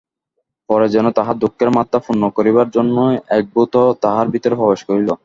[0.69, 3.73] পরে যেন তাহার দুঃখের মাত্রা পূর্ণ করিবার জন্যই এক ভূত
[4.03, 5.09] তাহার ভিতরে প্রবেশ করিল।